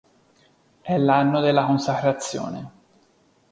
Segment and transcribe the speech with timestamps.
[0.81, 2.71] È l'anno della consacrazione.